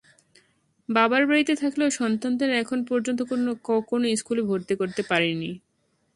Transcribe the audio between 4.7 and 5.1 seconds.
করতে